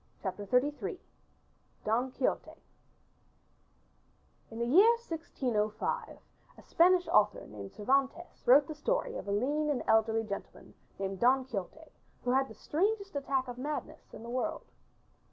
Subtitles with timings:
[0.23, 0.99] CHAPTER XXXIII
[1.85, 2.57] DON QUIXOTE
[4.49, 6.17] In the year 1605
[6.57, 11.19] a Spanish author named Cervantes wrote the story of a lean and elderly gentleman named
[11.19, 11.91] Don Quixote
[12.23, 14.65] who had the strangest attack of madness in the world.